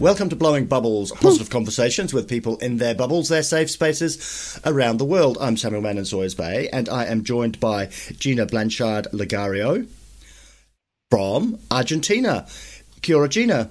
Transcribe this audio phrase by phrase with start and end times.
[0.00, 4.98] Welcome to Blowing Bubbles, positive conversations with people in their bubbles, their safe spaces around
[4.98, 5.36] the world.
[5.40, 9.88] I'm Samuel Mann in Zoyas Bay, and I am joined by Gina Blanchard Legario
[11.10, 12.46] from Argentina.
[13.02, 13.70] Kia ora, Gina.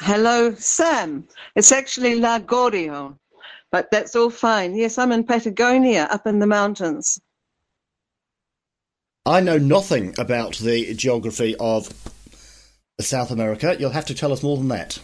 [0.00, 1.26] Hello, Sam.
[1.56, 3.16] It's actually Lagorio,
[3.70, 4.76] but that's all fine.
[4.76, 7.18] Yes, I'm in Patagonia, up in the mountains.
[9.24, 11.88] I know nothing about the geography of
[13.00, 13.76] South America.
[13.78, 14.98] You'll have to tell us more than that.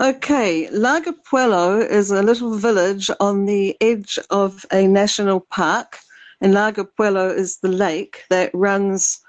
[0.00, 5.98] Okay, Lago Puelo is a little village on the edge of a national park,
[6.40, 9.20] and Lago Puelo is the lake that runs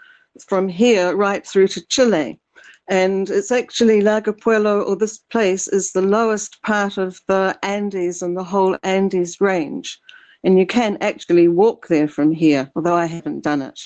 [0.47, 2.39] from here right through to Chile.
[2.87, 8.21] And it's actually Lago Puelo, or this place, is the lowest part of the Andes
[8.21, 9.99] and the whole Andes range.
[10.43, 13.85] And you can actually walk there from here, although I haven't done it.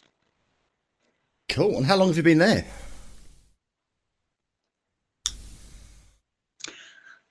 [1.49, 1.77] Cool.
[1.77, 2.65] And how long have you been there?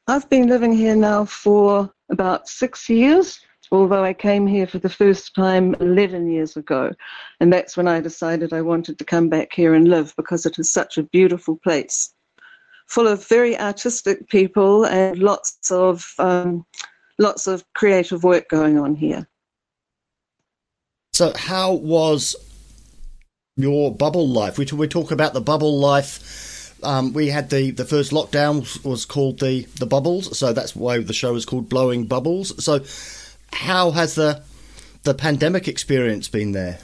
[0.06, 3.40] I've been living here now for about six years,
[3.72, 6.92] although I came here for the first time 11 years ago.
[7.40, 10.58] And that's when I decided I wanted to come back here and live because it
[10.58, 12.12] is such a beautiful place,
[12.86, 16.66] full of very artistic people and lots of, um,
[17.18, 19.26] lots of creative work going on here.
[21.14, 22.36] So, how was
[23.56, 24.58] your bubble life?
[24.58, 26.44] We, we talk about the bubble life
[26.84, 30.98] um, we had the, the first lockdown was called the, the bubbles, so that's why
[30.98, 32.62] the show is called Blowing Bubbles.
[32.62, 32.84] So,
[33.52, 34.42] how has the
[35.04, 36.78] the pandemic experience been there?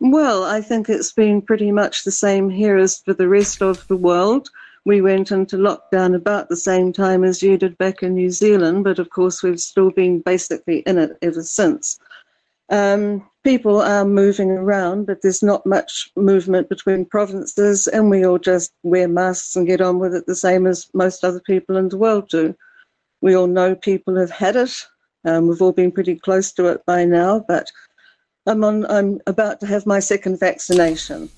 [0.00, 3.86] Well, I think it's been pretty much the same here as for the rest of
[3.88, 4.50] the world.
[4.84, 8.84] We went into lockdown about the same time as you did back in New Zealand,
[8.84, 11.98] but of course, we've still been basically in it ever since.
[12.70, 18.38] Um, people are moving around, but there's not much movement between provinces, and we all
[18.38, 21.90] just wear masks and get on with it the same as most other people in
[21.90, 22.54] the world do.
[23.20, 24.74] We all know people have had it.
[25.24, 27.70] Um, we've all been pretty close to it by now, but
[28.46, 28.84] I'm on.
[28.90, 31.30] I'm about to have my second vaccination.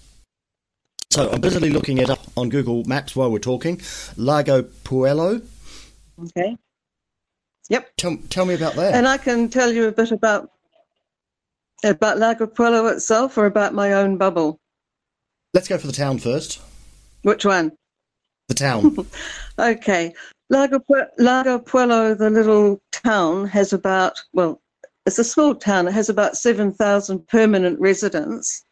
[1.11, 3.81] So I'm busily looking it up on Google Maps while we're talking.
[4.17, 5.47] Lago Puelo.
[6.21, 6.57] Okay.
[7.69, 7.91] Yep.
[7.97, 8.95] Tell, tell me about that.
[8.95, 10.51] And I can tell you a bit about
[11.85, 14.59] about Lago Puelo itself or about my own bubble?
[15.55, 16.61] Let's go for the town first.
[17.23, 17.73] Which one?
[18.49, 19.07] The town.
[19.59, 20.15] okay.
[20.51, 20.81] Lago,
[21.19, 24.61] Lago Puelo, the little town, has about, well,
[25.07, 25.89] it's a small town.
[25.89, 28.65] It has about 7,000 permanent residents.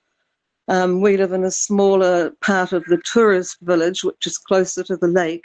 [0.68, 4.96] Um, we live in a smaller part of the tourist village, which is closer to
[4.96, 5.44] the lake.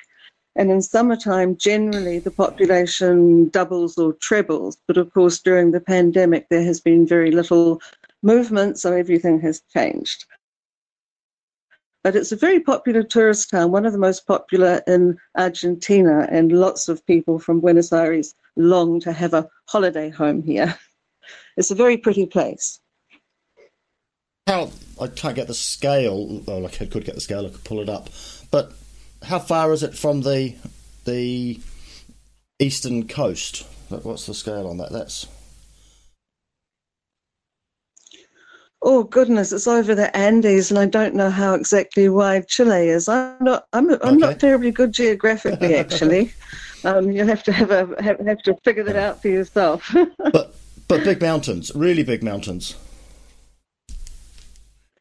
[0.56, 4.78] And in summertime, generally the population doubles or trebles.
[4.88, 7.82] But of course, during the pandemic, there has been very little
[8.24, 10.26] movement, so everything has changed.
[12.04, 16.52] But it's a very popular tourist town, one of the most popular in Argentina, and
[16.52, 20.78] lots of people from Buenos Aires long to have a holiday home here.
[21.58, 22.80] It's a very pretty place.
[24.48, 26.42] How I can't get the scale.
[26.48, 27.46] Well, I could get the scale.
[27.46, 28.10] I could pull it up,
[28.50, 28.72] but
[29.24, 30.56] how far is it from the
[31.06, 31.60] the
[32.60, 33.66] eastern coast?
[33.90, 34.92] What's the scale on that?
[34.92, 35.28] That's
[38.82, 43.10] Oh goodness, it's over the Andes, and I don't know how exactly wide Chile is.
[43.10, 43.66] I'm not.
[43.74, 43.90] I'm.
[43.90, 44.16] I'm okay.
[44.16, 46.34] not terribly good geographically, actually.
[46.86, 49.94] um, you'll have to have a have, have to figure that out for yourself.
[50.32, 50.56] but
[50.88, 52.78] but big mountains, really big mountains.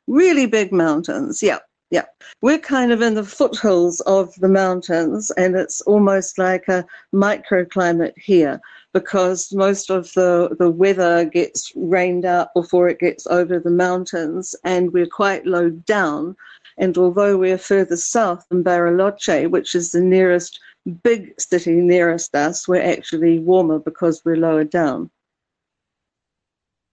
[0.09, 1.59] Really big mountains, yeah.
[1.91, 2.05] Yeah,
[2.43, 8.13] we're kind of in the foothills of the mountains, and it's almost like a microclimate
[8.19, 8.61] here
[8.93, 14.55] because most of the, the weather gets rained out before it gets over the mountains,
[14.65, 16.37] and we're quite low down.
[16.77, 20.61] And although we're further south than Bariloche, which is the nearest
[21.03, 25.11] big city nearest us, we're actually warmer because we're lower down.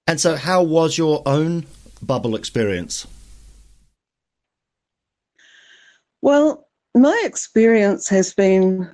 [0.07, 1.65] And so, how was your own
[2.01, 3.07] bubble experience?
[6.25, 8.89] Well, my experience has been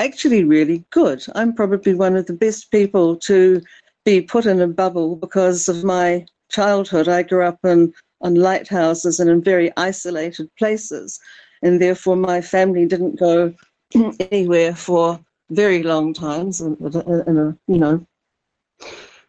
[0.00, 1.24] actually really good.
[1.36, 3.62] I'm probably one of the best people to
[4.04, 7.06] be put in a bubble because of my childhood.
[7.06, 11.20] I grew up in on lighthouses and in very isolated places,
[11.62, 13.54] and therefore my family didn't go
[14.32, 15.20] anywhere for
[15.50, 16.60] very long times.
[16.60, 18.04] And, and uh, you know,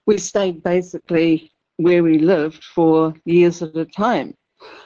[0.07, 4.33] we stayed basically where we lived for years at a time.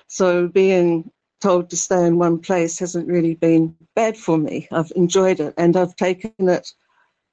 [0.10, 1.10] So being
[1.40, 4.68] told to stay in one place hasn't really been bad for me.
[4.72, 6.68] I've enjoyed it and I've taken it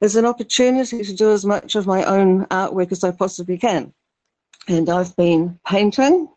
[0.00, 3.92] as an opportunity to do as much of my own artwork as I possibly can.
[4.68, 6.28] And I've been painting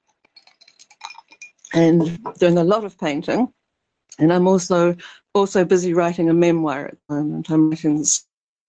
[1.73, 3.51] and doing a lot of painting.
[4.17, 4.95] And I'm also
[5.33, 7.49] also busy writing a memoir at the moment.
[7.49, 8.19] I'm writing the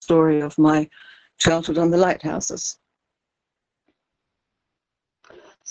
[0.01, 0.89] story of my
[1.37, 2.77] childhood on the lighthouses.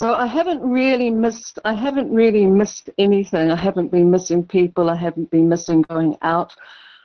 [0.00, 1.58] So I haven't really missed.
[1.62, 3.50] I haven't really missed anything.
[3.50, 4.88] I haven't been missing people.
[4.88, 6.54] I haven't been missing going out.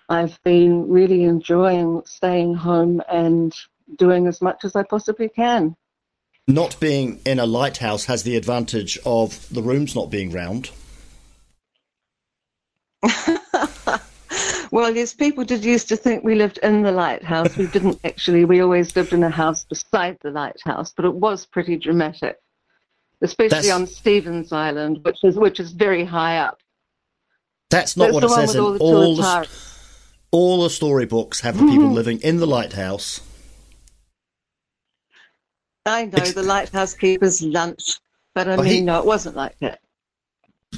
[0.08, 3.54] I've been really enjoying staying home and
[3.98, 5.76] doing as much as I possibly can.
[6.48, 10.70] Not being in a lighthouse has the advantage of the rooms not being round.
[14.72, 17.58] well, yes, people did used to think we lived in the lighthouse.
[17.58, 18.46] We didn't actually.
[18.46, 22.38] We always lived in a house beside the lighthouse, but it was pretty dramatic
[23.22, 26.60] especially that's, on Stephens Island, which is which is very high up.
[27.70, 29.50] That's not that's what it says in all the, all the,
[30.32, 31.94] all the storybooks have the people mm-hmm.
[31.94, 33.22] living in the lighthouse.
[35.86, 38.00] I know the lighthouse keeper's lunch,
[38.34, 39.80] but I oh, mean, he, no, it wasn't like that.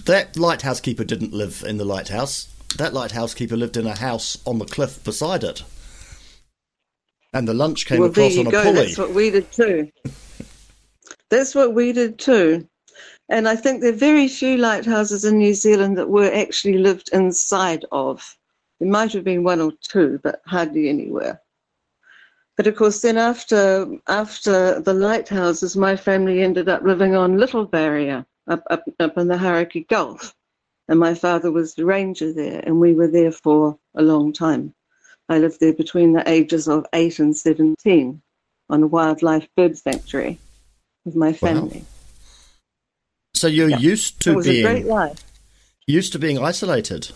[0.06, 2.54] That lighthouse keeper didn't live in the lighthouse.
[2.78, 5.64] That lighthouse keeper lived in a house on the cliff beside it.
[7.34, 8.64] And the lunch came well, across on a go.
[8.64, 8.86] pulley.
[8.86, 9.90] That's what we did too.
[11.30, 12.68] That's what we did too.
[13.28, 17.10] And I think there are very few lighthouses in New Zealand that were actually lived
[17.12, 18.38] inside of.
[18.80, 21.42] There might have been one or two, but hardly anywhere.
[22.56, 27.66] But of course, then after after the lighthouses, my family ended up living on Little
[27.66, 30.34] Barrier up, up, up in the Hauraki Gulf.
[30.88, 34.74] And my father was the ranger there, and we were there for a long time.
[35.28, 38.22] I lived there between the ages of 8 and 17
[38.70, 40.40] on a wildlife bird sanctuary
[41.08, 41.80] with my family.
[41.80, 41.86] Wow.
[43.34, 43.78] So you're yeah.
[43.78, 44.88] used to being
[45.88, 47.12] used to being isolated.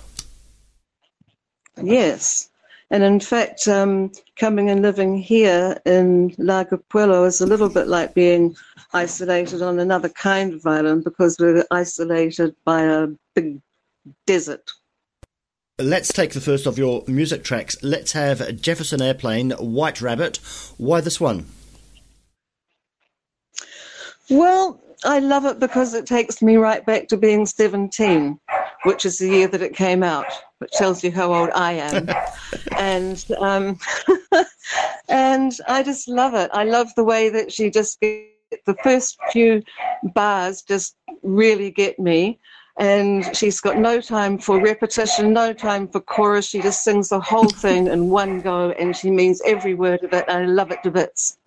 [1.81, 2.49] Yes,
[2.89, 7.87] and in fact, um, coming and living here in Lago Puelo is a little bit
[7.87, 8.55] like being
[8.93, 13.61] isolated on another kind of island because we're isolated by a big
[14.25, 14.71] desert.
[15.79, 17.75] Let's take the first of your music tracks.
[17.81, 20.37] Let's have Jefferson Airplane, White Rabbit.
[20.77, 21.47] Why this one?
[24.31, 28.39] Well, I love it because it takes me right back to being 17,
[28.83, 32.07] which is the year that it came out, which tells you how old I am.
[32.77, 33.77] and um,
[35.09, 36.49] and I just love it.
[36.53, 39.63] I love the way that she just the first few
[40.13, 42.39] bars just really get me.
[42.79, 46.47] And she's got no time for repetition, no time for chorus.
[46.47, 50.13] She just sings the whole thing in one go, and she means every word of
[50.13, 50.23] it.
[50.29, 51.37] I love it to bits.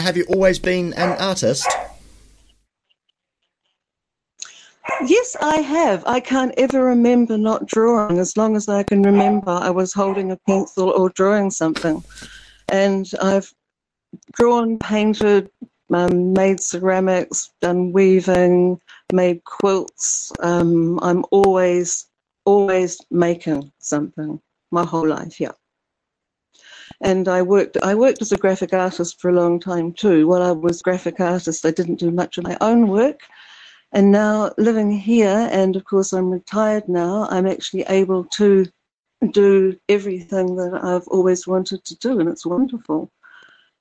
[0.00, 1.68] Gina, have you always been an artist?
[5.06, 6.02] Yes, I have.
[6.06, 8.18] I can't ever remember not drawing.
[8.18, 12.02] As long as I can remember, I was holding a pencil or drawing something.
[12.68, 13.52] And I've
[14.32, 15.50] drawn, painted,
[15.92, 18.80] um, made ceramics, done weaving,
[19.12, 20.32] made quilts.
[20.40, 22.06] Um, I'm always,
[22.46, 24.40] always making something
[24.70, 25.52] my whole life, yeah.
[27.02, 30.26] And I worked, I worked as a graphic artist for a long time too.
[30.26, 33.20] While I was graphic artist, I didn't do much of my own work.
[33.92, 38.66] And now living here, and of course I'm retired now, I'm actually able to
[39.32, 43.10] do everything that I've always wanted to do, and it's wonderful.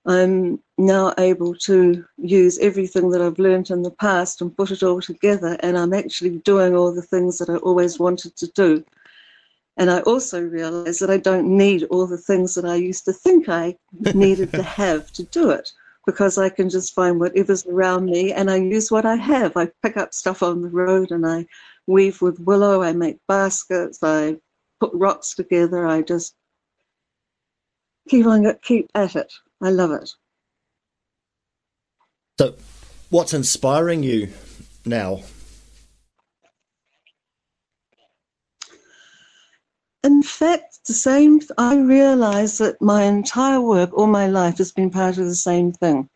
[0.05, 4.81] I'm now able to use everything that I've learned in the past and put it
[4.81, 8.83] all together, and I'm actually doing all the things that I always wanted to do.
[9.79, 13.13] And I also realize that I don't need all the things that I used to
[13.13, 13.77] think I
[14.13, 15.71] needed to have to do it
[16.05, 19.55] because I can just find whatever's around me and I use what I have.
[19.55, 21.45] I pick up stuff on the road and I
[21.87, 24.37] weave with willow, I make baskets, I
[24.81, 26.35] put rocks together, I just
[28.09, 29.31] keep on it keep at it.
[29.61, 30.09] I love it.
[32.37, 32.55] So
[33.09, 34.33] what's inspiring you
[34.85, 35.21] now?
[40.03, 44.89] In fact, the same, I realize that my entire work, all my life, has been
[44.89, 46.09] part of the same thing.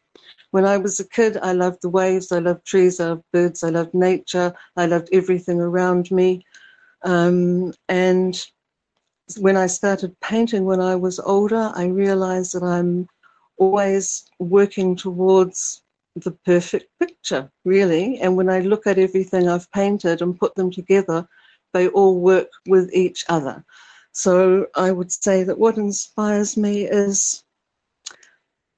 [0.52, 3.64] When I was a kid, I loved the waves, I loved trees, I loved birds,
[3.64, 6.46] I loved nature, I loved everything around me.
[7.04, 8.42] Um, and
[9.38, 13.08] when I started painting when I was older, I realized that I'm
[13.58, 15.84] always working towards
[16.16, 18.20] the perfect picture, really.
[18.20, 21.28] And when I look at everything I've painted and put them together,
[21.74, 23.64] they all work with each other.
[24.12, 27.44] So I would say that what inspires me is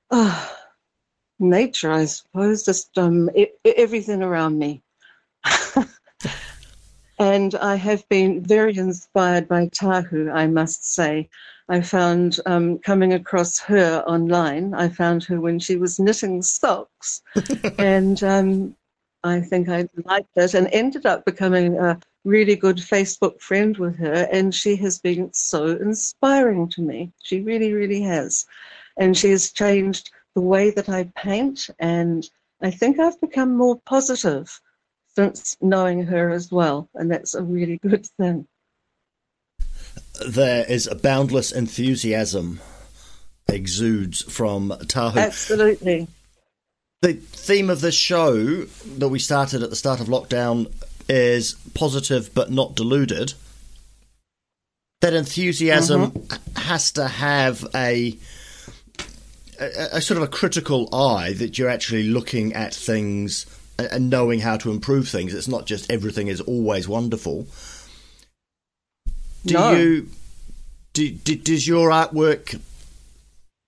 [0.09, 0.47] uh,
[1.39, 3.29] nature, I suppose, just um,
[3.65, 4.81] everything around me.
[7.19, 11.29] and I have been very inspired by Tahu, I must say.
[11.67, 17.21] I found um, coming across her online, I found her when she was knitting socks.
[17.77, 18.75] and um,
[19.23, 23.97] I think I liked it and ended up becoming a really good Facebook friend with
[23.97, 24.27] her.
[24.31, 27.13] And she has been so inspiring to me.
[27.23, 28.45] She really, really has.
[28.97, 31.69] And she has changed the way that I paint.
[31.79, 32.29] And
[32.61, 34.59] I think I've become more positive
[35.15, 36.89] since knowing her as well.
[36.95, 38.47] And that's a really good thing.
[40.27, 42.59] There is a boundless enthusiasm
[43.47, 45.19] exudes from Tahu.
[45.19, 46.07] Absolutely
[47.05, 50.71] the theme of this show that we started at the start of lockdown
[51.07, 53.33] is positive but not deluded.
[55.01, 56.59] That enthusiasm mm-hmm.
[56.59, 58.17] has to have a,
[59.59, 63.45] a, a sort of a critical eye that you're actually looking at things
[63.77, 65.33] and knowing how to improve things.
[65.33, 67.47] It's not just everything is always wonderful.
[69.45, 69.71] Do no.
[69.73, 70.09] you
[70.93, 72.59] do, do, does your artwork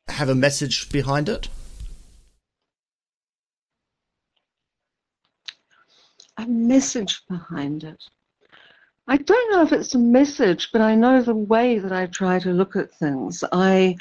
[0.07, 1.49] have a message behind it?
[6.37, 8.03] A message behind it.
[9.07, 12.39] I don't know if it's a message, but I know the way that I try
[12.39, 13.43] to look at things.
[13.51, 13.95] I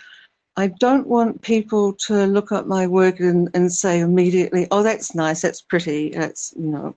[0.58, 5.14] I don't want people to look at my work and, and say immediately, oh, that's
[5.14, 6.96] nice, that's pretty, that's, you know.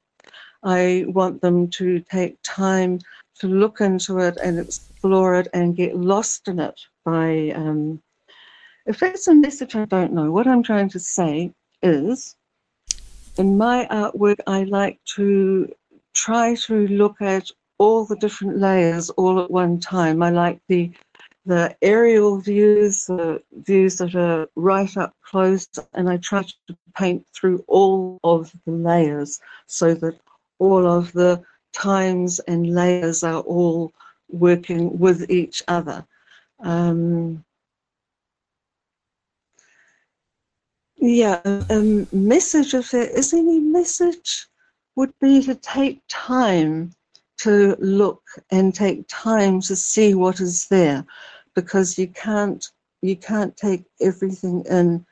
[0.63, 3.00] I want them to take time
[3.39, 8.01] to look into it and explore it and get lost in it by, um,
[8.86, 10.31] if that's a message, I don't know.
[10.31, 11.53] What I'm trying to say
[11.84, 12.38] is
[13.38, 15.74] in my artwork, I like to
[16.14, 20.22] try to look at all the different layers all at one time.
[20.22, 20.92] I like the
[21.46, 27.26] the aerial views, the views that are right up close, and I try to paint
[27.34, 30.20] through all of the layers so that
[30.60, 31.42] all of the
[31.74, 33.92] times and layers are all
[34.30, 36.06] working with each other.
[36.60, 37.44] Um,
[41.01, 44.48] Yeah, a message, if there is any message,
[44.98, 46.91] would be to take time
[47.38, 51.06] to look and take time to see what is there,
[51.56, 52.65] because you can't
[53.01, 55.06] you can't take everything in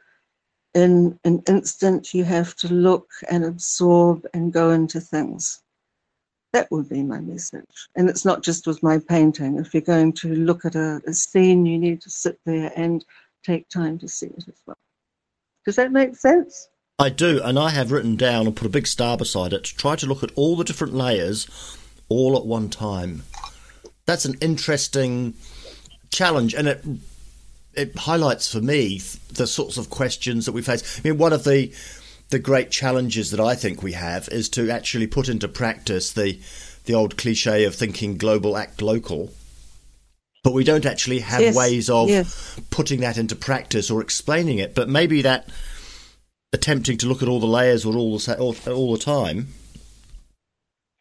[0.74, 2.14] in an instant.
[2.14, 5.64] You have to look and absorb and go into things.
[6.52, 7.88] That would be my message.
[7.96, 9.58] And it's not just with my painting.
[9.58, 13.06] If you're going to look at a, a scene, you need to sit there and
[13.46, 14.76] take time to see it as well.
[15.68, 16.70] Does that make sense?
[16.98, 19.76] I do, and I have written down and put a big star beside it to
[19.76, 21.46] try to look at all the different layers
[22.08, 23.24] all at one time.
[24.06, 25.34] That's an interesting
[26.10, 26.86] challenge, and it
[27.74, 31.02] it highlights for me the sorts of questions that we face.
[31.04, 31.74] I mean, one of the
[32.30, 36.40] the great challenges that I think we have is to actually put into practice the
[36.86, 39.34] the old cliche of thinking global, act local.
[40.48, 42.58] But we don't actually have yes, ways of yes.
[42.70, 44.74] putting that into practice or explaining it.
[44.74, 45.50] But maybe that
[46.54, 49.50] attempting to look at all the layers or all the all, all the time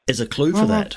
[0.09, 0.97] is a clue for that.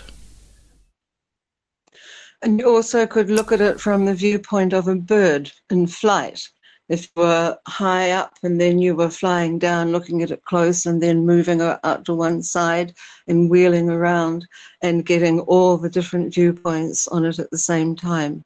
[2.41, 6.49] And you also could look at it from the viewpoint of a bird in flight.
[6.89, 10.85] If you were high up and then you were flying down, looking at it close,
[10.85, 12.93] and then moving out to one side
[13.27, 14.47] and wheeling around
[14.81, 18.43] and getting all the different viewpoints on it at the same time.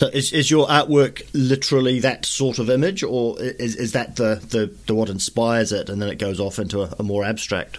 [0.00, 4.42] So is, is your artwork literally that sort of image, or is, is that the,
[4.48, 7.78] the, the what inspires it and then it goes off into a, a more abstract?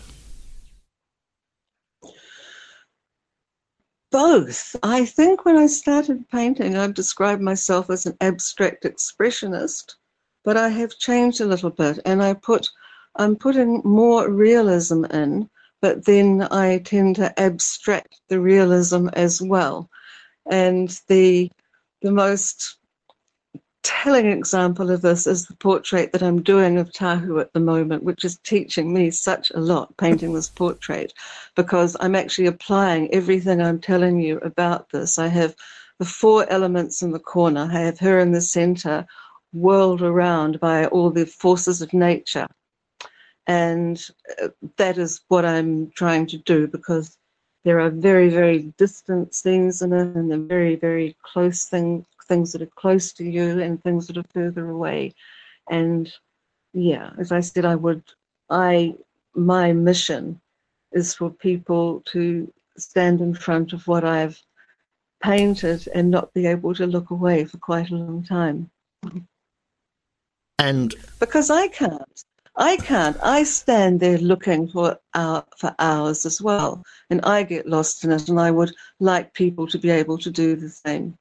[4.14, 4.76] Both.
[4.84, 9.96] I think when I started painting, I've described myself as an abstract expressionist,
[10.44, 12.70] but I have changed a little bit and I put,
[13.16, 15.50] I'm putting more realism in,
[15.82, 19.90] but then I tend to abstract the realism as well.
[20.46, 21.52] And the,
[22.04, 22.78] the most
[23.84, 28.04] telling example of this is the portrait that I'm doing of Tahu at the moment,
[28.04, 31.14] which is teaching me such a lot painting this portrait
[31.56, 35.20] because I'm actually applying everything I'm telling you about this.
[35.20, 35.56] I have
[36.00, 39.06] the four elements in the corner, I have her in the center,
[39.52, 42.48] whirled around by all the forces of nature.
[43.46, 44.04] And
[44.42, 47.18] uh, that is what I'm trying to do because
[47.64, 52.52] there are very, very distant scenes in it and the very, very close thing, things
[52.52, 55.14] that are close to you and things that are further away.
[55.70, 56.12] And
[56.74, 58.04] yeah, as I said, I would,
[58.50, 58.96] I,
[59.36, 60.42] my mission
[60.92, 64.42] is for people to stand in front of what I've
[65.22, 68.72] painted and not be able to look away for quite a long time.
[70.58, 72.24] And because I can't.
[72.56, 73.18] I can't.
[73.22, 78.12] I stand there looking for hour, for hours as well, and I get lost in
[78.12, 78.30] it.
[78.30, 81.18] And I would like people to be able to do the same.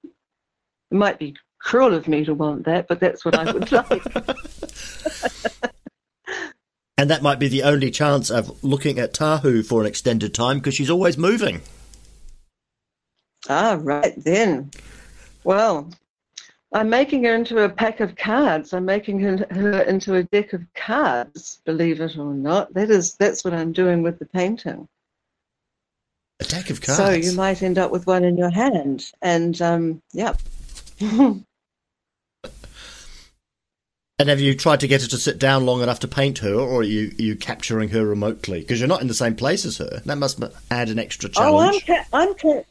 [0.92, 4.04] It might be cruel of me to want that, but that's what I would like.
[6.98, 10.58] and that might be the only chance of looking at Tahu for an extended time
[10.58, 11.62] because she's always moving.
[13.48, 14.70] Ah, right then.
[15.44, 15.90] Well,
[16.74, 18.74] I'm making her into a pack of cards.
[18.74, 22.74] I'm making her, her into a deck of cards, believe it or not.
[22.74, 24.86] That is that's what I'm doing with the painting.
[26.40, 26.98] A deck of cards.
[26.98, 30.34] So you might end up with one in your hand, and um, yeah,
[34.18, 36.54] and have you tried to get her to sit down long enough to paint her,
[36.54, 38.60] or are you are you capturing her remotely?
[38.60, 40.00] Because you're not in the same place as her.
[40.04, 41.54] That must add an extra challenge.
[41.54, 42.64] Oh, I'm ca- I'm ca-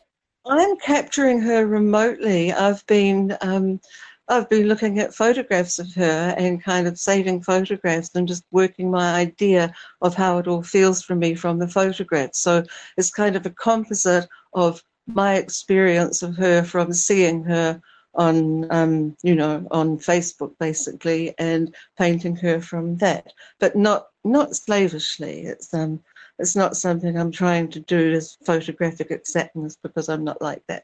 [0.46, 2.54] I'm capturing her remotely.
[2.54, 3.82] I've been um,
[4.30, 8.90] I've been looking at photographs of her and kind of saving photographs and just working
[8.90, 12.40] my idea of how it all feels for me from the photographs.
[12.40, 12.64] So
[12.96, 17.82] it's kind of a composite of my experience of her from seeing her
[18.16, 24.56] on um, you know on Facebook basically and painting her from that, but not not
[24.56, 25.42] slavishly.
[25.42, 26.02] It's um
[26.40, 30.84] it's not something I'm trying to do as photographic exactness because I'm not like that.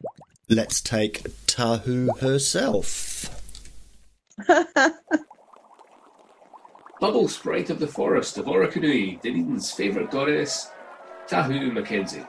[0.49, 3.41] Let's take Tahu herself.
[6.99, 10.71] Bubble sprite of the forest of Orokonui, Dunedin's favourite goddess,
[11.27, 12.25] Tahu Mackenzie.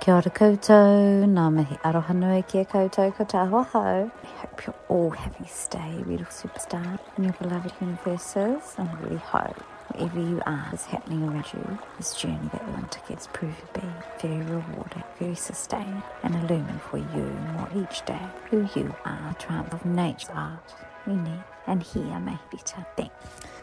[0.00, 4.10] Kia ora koutou, ngā mihi aroha nui kia koutou ko tā hau.
[4.22, 8.94] I hope you're all having a stay, beautiful superstar, in your beloved universes, and I
[9.02, 13.00] really hope whatever you are is happening around you, this journey that we want to
[13.08, 13.86] get is proved to be
[14.22, 17.24] very rewarding, very sustaining, and illuminating for you
[17.56, 20.74] more each day who you are, the triumph of nature's art.
[21.08, 23.12] We need and here maybe to think.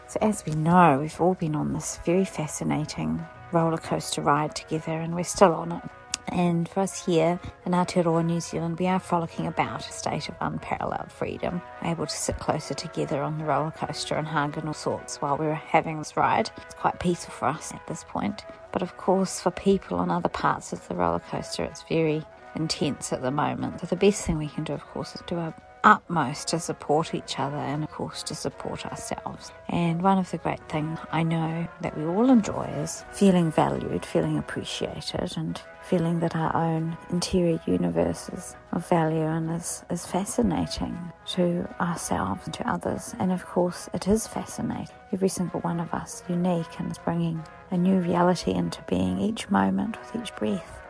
[0.06, 4.92] So as we know, we've all been on this very fascinating roller coaster ride together
[4.92, 5.82] and we're still on it.
[6.28, 10.34] And for us here in Aotearoa, New Zealand, we are frolicking about a state of
[10.40, 14.74] unparalleled freedom, able to sit closer together on the roller coaster and hug and all
[14.74, 16.50] sorts while we're having this ride.
[16.64, 18.44] It's quite peaceful for us at this point.
[18.72, 23.12] But of course, for people on other parts of the roller coaster, it's very intense
[23.12, 23.80] at the moment.
[23.80, 25.54] So the best thing we can do, of course, is do our
[25.86, 29.52] utmost to support each other and, of course, to support ourselves.
[29.68, 34.04] And one of the great things I know that we all enjoy is feeling valued,
[34.04, 40.04] feeling appreciated, and feeling that our own interior universe is of value and is, is
[40.04, 43.14] fascinating to ourselves and to others.
[43.20, 44.88] And of course, it is fascinating.
[45.12, 49.48] Every single one of us unique and is bringing a new reality into being each
[49.50, 50.82] moment with each breath.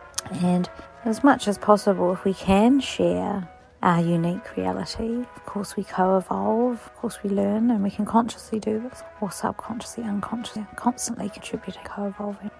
[0.42, 0.70] And
[1.04, 3.46] as much as possible, if we can share
[3.86, 8.04] our unique reality, of course, we co evolve, of course, we learn, and we can
[8.04, 12.50] consciously do this, or subconsciously, unconsciously, constantly contributing, co evolving.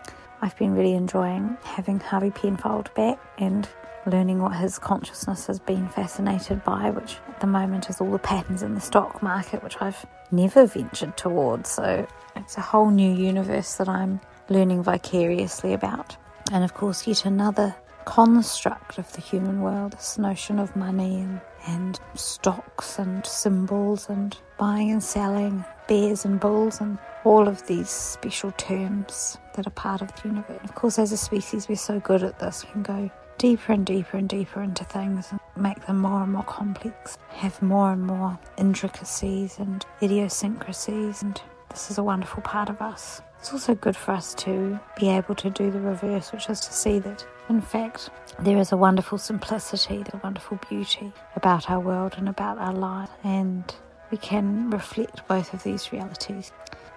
[0.40, 3.68] I've been really enjoying having Harvey Penfold back and
[4.06, 8.20] learning what his consciousness has been fascinated by, which at the moment is all the
[8.20, 11.68] patterns in the stock market, which I've never ventured towards.
[11.68, 16.16] So it's a whole new universe that I'm learning vicariously about.
[16.52, 17.74] And of course, yet another
[18.06, 24.38] construct of the human world this notion of money and, and stocks and symbols and
[24.58, 30.00] buying and selling, bears and bulls, and all of these special terms that are part
[30.00, 30.60] of the universe.
[30.64, 33.84] Of course, as a species, we're so good at this, we can go deeper and
[33.84, 38.06] deeper and deeper into things and make them more and more complex, have more and
[38.06, 41.42] more intricacies and idiosyncrasies, and
[41.76, 43.20] this is a wonderful part of us.
[43.38, 46.72] It's also good for us to be able to do the reverse, which is to
[46.72, 48.08] see that, in fact,
[48.40, 53.10] there is a wonderful simplicity, a wonderful beauty about our world and about our life,
[53.24, 53.74] and
[54.10, 56.50] we can reflect both of these realities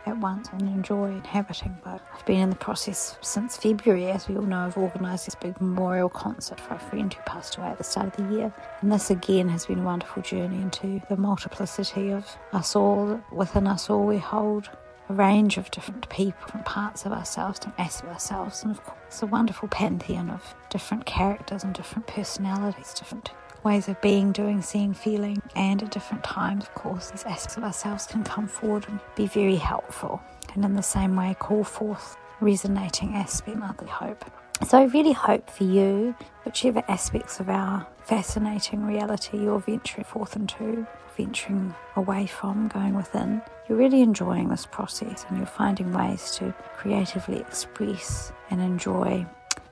[0.09, 4.35] at once and enjoy inhabiting But I've been in the process since February, as we
[4.35, 7.77] all know, of organised this big memorial concert for a friend who passed away at
[7.77, 8.53] the start of the year.
[8.81, 13.21] And this again has been a wonderful journey into the multiplicity of us all.
[13.31, 14.69] Within us all, we hold
[15.09, 18.83] a range of different people, different parts of ourselves, different aspects of ourselves, and of
[18.83, 23.31] course, a wonderful pantheon of different characters and different personalities, different
[23.63, 27.63] ways of being, doing, seeing, feeling, and at different times, of course, these aspects of
[27.63, 30.21] ourselves can come forward and be very helpful,
[30.53, 34.25] and in the same way, call forth resonating aspect, I hope.
[34.67, 40.35] So, I really hope for you, whichever aspects of our fascinating reality you're venturing forth
[40.35, 46.31] into, venturing away from, going within, you're really enjoying this process and you're finding ways
[46.37, 49.25] to creatively express and enjoy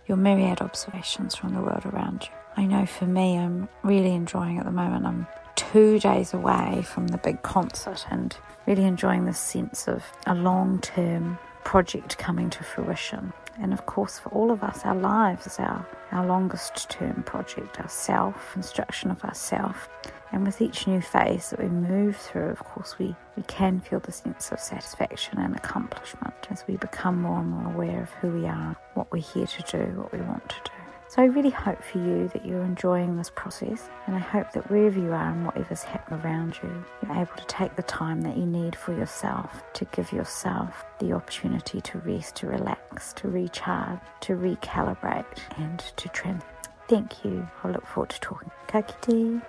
[0.07, 2.36] your myriad observations from the world around you.
[2.57, 5.05] I know for me, I'm really enjoying at the moment.
[5.05, 10.33] I'm two days away from the big concert and really enjoying the sense of a
[10.33, 13.31] long term project coming to fruition.
[13.59, 17.79] And of course, for all of us, our lives is our, our longest term project,
[17.79, 19.87] our self, construction of ourself.
[20.31, 23.99] And with each new phase that we move through, of course, we, we can feel
[23.99, 28.29] the sense of satisfaction and accomplishment as we become more and more aware of who
[28.29, 30.76] we are, what we're here to do, what we want to do.
[31.17, 34.69] So I really hope for you that you're enjoying this process, and I hope that
[34.69, 38.37] wherever you are and whatever's happening around you, you're able to take the time that
[38.37, 43.99] you need for yourself to give yourself the opportunity to rest, to relax, to recharge,
[44.21, 45.25] to recalibrate,
[45.57, 46.39] and to trim.
[46.87, 47.49] Thank you.
[47.63, 48.51] I look forward to talking.
[48.67, 49.41] Ka kite.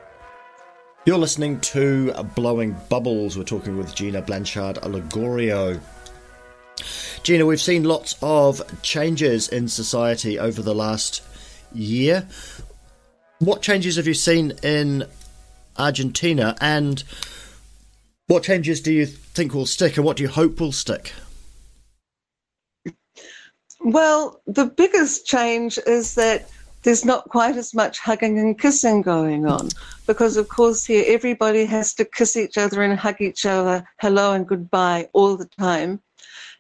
[1.05, 3.37] You're listening to Blowing Bubbles.
[3.37, 5.79] We're talking with Gina Blanchard Allegorio.
[7.23, 11.25] Gina, we've seen lots of changes in society over the last
[11.73, 12.27] year.
[13.39, 15.07] What changes have you seen in
[15.77, 17.03] Argentina, and
[18.27, 21.13] what changes do you think will stick, and what do you hope will stick?
[23.81, 26.51] Well, the biggest change is that
[26.83, 29.69] there's not quite as much hugging and kissing going on
[30.07, 34.33] because, of course, here everybody has to kiss each other and hug each other hello
[34.33, 36.01] and goodbye all the time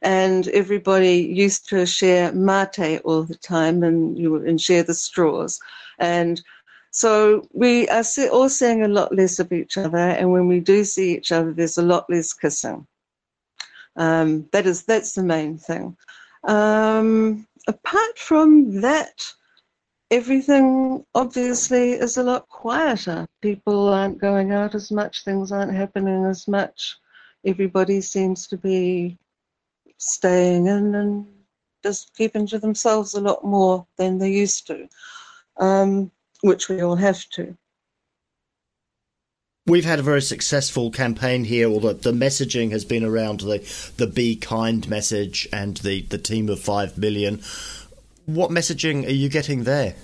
[0.03, 5.59] and everybody used to share mate all the time and you and share the straws.
[5.99, 6.41] And
[6.91, 10.85] so we are all seeing a lot less of each other and when we do
[10.85, 12.87] see each other there's a lot less kissing.
[13.97, 15.97] Um, that is that's the main thing.
[16.45, 19.33] Um, apart from that
[20.11, 23.27] everything obviously is a lot quieter.
[23.43, 26.97] People aren't going out as much things aren't happening as much.
[27.45, 29.19] Everybody seems to be
[29.99, 31.27] staying in and
[31.85, 34.89] just keeping to themselves a lot more than they used to,
[35.59, 37.57] um, which we all have to.
[39.67, 43.59] We've had a very successful campaign here, although the messaging has been around the,
[43.99, 47.43] the Be Kind message and the, the team of 5 million.
[48.25, 49.95] What messaging are you getting there?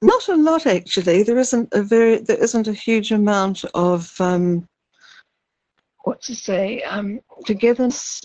[0.00, 1.24] Not a lot, actually.
[1.24, 4.68] There isn't a very there isn't a huge amount of um,
[6.04, 8.22] what to say, um, togetherness.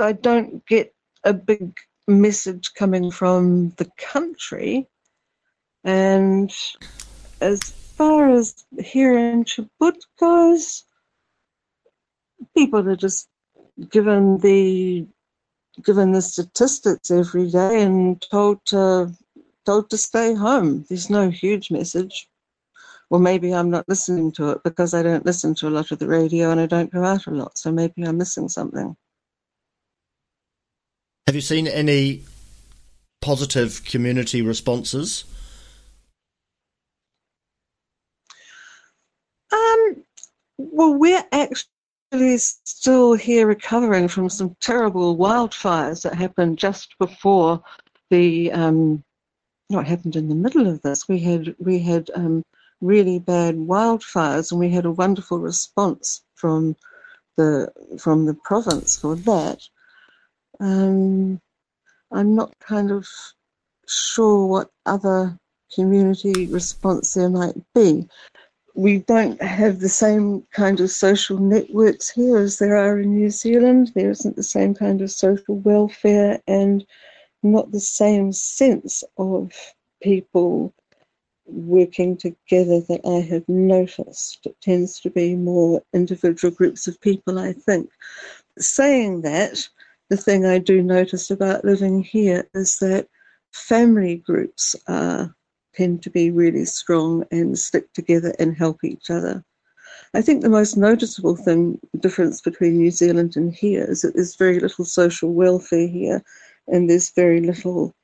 [0.00, 4.86] I don't get a big message coming from the country.
[5.84, 6.52] And
[7.40, 7.60] as
[7.96, 10.84] far as here in Chubut goes,
[12.56, 13.28] people are just
[13.90, 15.06] given the
[15.82, 19.12] given the statistics every day and told to
[19.64, 20.84] told to stay home.
[20.88, 22.28] There's no huge message
[23.10, 25.98] well, maybe I'm not listening to it because I don't listen to a lot of
[25.98, 27.56] the radio and I don't go out a lot.
[27.56, 28.96] So maybe I'm missing something.
[31.26, 32.22] Have you seen any
[33.20, 35.24] positive community responses?
[39.52, 40.04] Um,
[40.58, 47.62] well, we're actually still here recovering from some terrible wildfires that happened just before
[48.10, 48.52] the.
[48.52, 49.02] Um,
[49.68, 51.08] what happened in the middle of this?
[51.08, 52.44] We had we had um,
[52.80, 56.76] really bad wildfires, and we had a wonderful response from
[57.36, 59.60] the from the province for that.
[60.60, 61.40] Um,
[62.12, 63.06] I'm not kind of
[63.86, 65.38] sure what other
[65.74, 68.08] community response there might be.
[68.74, 73.30] We don't have the same kind of social networks here as there are in New
[73.30, 73.92] Zealand.
[73.94, 76.86] There isn't the same kind of social welfare and
[77.42, 79.52] not the same sense of
[80.02, 80.74] people
[81.46, 84.46] working together that I have noticed.
[84.46, 87.90] It tends to be more individual groups of people, I think.
[88.58, 89.68] Saying that,
[90.08, 93.08] the thing I do notice about living here is that
[93.52, 95.26] family groups uh,
[95.74, 99.44] tend to be really strong and stick together and help each other.
[100.14, 104.36] I think the most noticeable thing, difference between New Zealand and here, is that there's
[104.36, 106.22] very little social welfare here,
[106.68, 107.94] and there's very little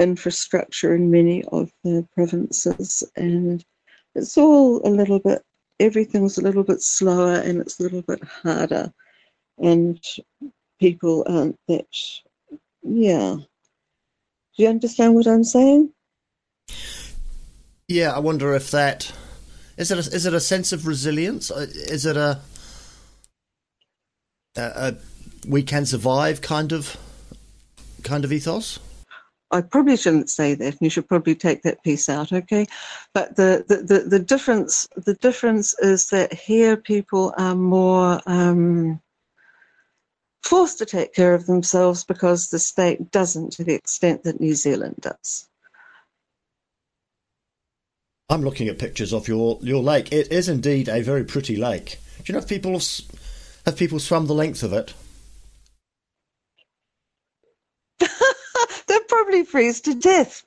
[0.00, 3.64] infrastructure in many of the provinces, and
[4.14, 5.42] it's all a little bit.
[5.78, 8.92] Everything's a little bit slower and it's a little bit harder,
[9.58, 10.02] and
[10.78, 11.86] people aren't that.
[12.82, 13.36] Yeah.
[14.56, 15.92] Do you understand what I'm saying?
[17.88, 19.12] Yeah, I wonder if that
[19.76, 19.96] is it.
[19.96, 21.50] A, is it a sense of resilience?
[21.50, 22.40] Uh, is it a,
[24.56, 24.96] a, a
[25.46, 26.96] we can survive kind of
[28.02, 28.78] kind of ethos?
[29.52, 32.66] I probably shouldn't say that, and you should probably take that piece out, okay?
[33.12, 39.00] But the, the, the, the difference the difference is that here people are more um,
[40.42, 44.54] forced to take care of themselves because the state doesn't to the extent that New
[44.54, 45.48] Zealand does.
[48.28, 50.12] I'm looking at pictures of your, your lake.
[50.12, 51.98] It is indeed a very pretty lake.
[52.18, 52.86] Do you know if people have,
[53.66, 54.94] have people swum the length of it?
[59.30, 60.42] Probably freeze to death.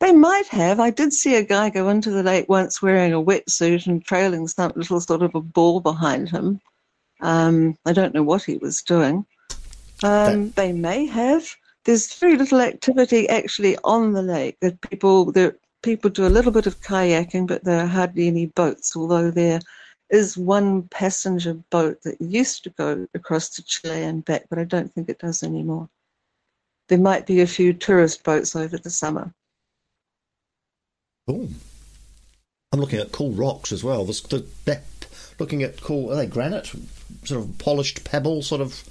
[0.00, 0.80] They might have.
[0.80, 4.46] I did see a guy go into the lake once wearing a wetsuit and trailing
[4.46, 6.60] some little sort of a ball behind him.
[7.22, 9.24] Um, I don't know what he was doing.
[10.02, 11.48] Um, they may have.
[11.86, 14.58] There's very little activity actually on the lake.
[14.60, 18.44] That people there people do a little bit of kayaking, but there are hardly any
[18.44, 18.94] boats.
[18.94, 19.60] Although there
[20.10, 24.64] is one passenger boat that used to go across to Chile and back, but I
[24.64, 25.88] don't think it does anymore.
[26.88, 29.32] There might be a few tourist boats over the summer.
[31.28, 31.48] Oh,
[32.72, 34.04] I'm looking at cool rocks as well.
[34.04, 34.80] The, the,
[35.38, 36.72] looking at cool, are they granite?
[37.24, 38.82] Sort of polished pebble, sort of.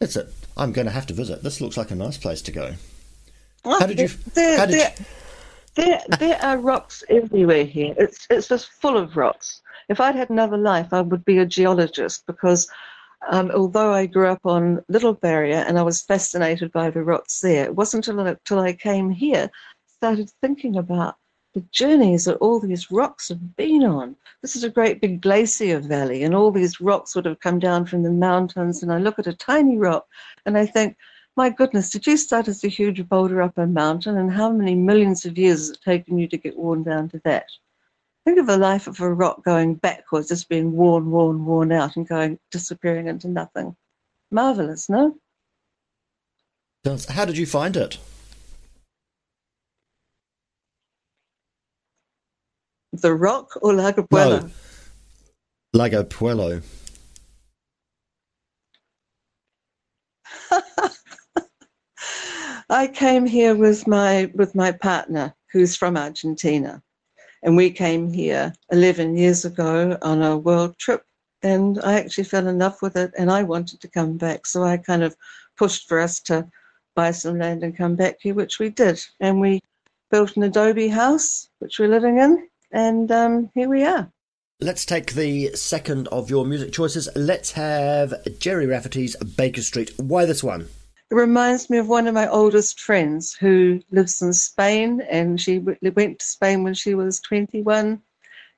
[0.00, 0.28] That's it.
[0.56, 1.42] I'm going to have to visit.
[1.42, 2.74] This looks like a nice place to go.
[3.64, 4.08] Oh, how did you?
[4.34, 5.04] There, how did there, you...
[5.74, 7.94] there, there are rocks everywhere here.
[7.98, 9.62] It's it's just full of rocks.
[9.88, 12.68] If I'd had another life, I would be a geologist because
[13.28, 17.40] um, although I grew up on Little Barrier and I was fascinated by the rocks
[17.40, 19.50] there, it wasn't until, I came here
[19.86, 21.16] started thinking about
[21.54, 24.14] the journeys that all these rocks have been on.
[24.42, 27.86] This is a great big glacier valley, and all these rocks would have come down
[27.86, 28.82] from the mountains.
[28.82, 30.06] And I look at a tiny rock
[30.44, 30.96] and I think,
[31.36, 34.16] my goodness, did you start as a huge boulder up a mountain?
[34.18, 37.20] And how many millions of years has it taken you to get worn down to
[37.24, 37.46] that?
[38.26, 41.94] Think of the life of a rock going backwards, just being worn, worn, worn out
[41.94, 43.76] and going, disappearing into nothing.
[44.32, 45.16] Marvelous, no?
[47.08, 47.98] How did you find it?
[52.94, 54.42] The Rock or Lago Puelo?
[54.42, 54.50] No.
[55.72, 56.64] Lago Puelo.
[62.70, 66.82] I came here with my with my partner, who's from Argentina,
[67.42, 71.04] and we came here 11 years ago on a world trip,
[71.42, 74.62] and I actually fell in love with it, and I wanted to come back, so
[74.64, 75.16] I kind of
[75.56, 76.48] pushed for us to
[76.94, 79.60] buy some land and come back here, which we did, and we
[80.10, 84.10] built an adobe house, which we're living in, and um, here we are.
[84.60, 87.10] Let's take the second of your music choices.
[87.14, 89.92] Let's have Gerry Rafferty's Baker Street.
[89.98, 90.68] Why this one?
[91.08, 95.58] It reminds me of one of my oldest friends who lives in Spain, and she
[95.58, 98.02] went to Spain when she was 21.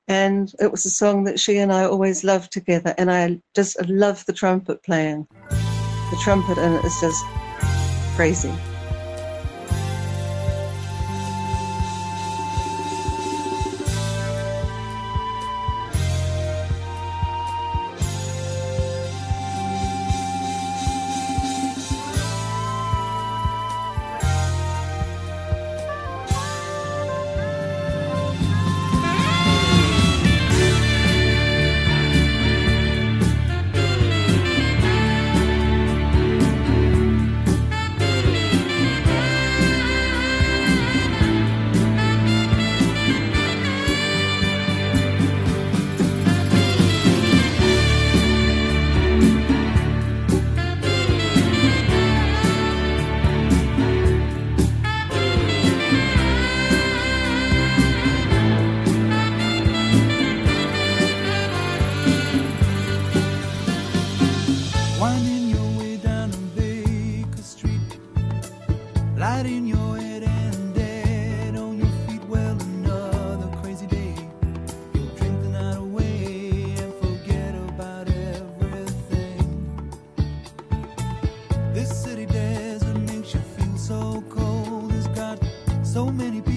[0.08, 2.94] And it was a song that she and I always loved together.
[2.96, 5.26] And I just love the trumpet playing.
[5.30, 7.22] The trumpet in it is just
[8.16, 8.54] crazy.
[85.98, 86.47] so many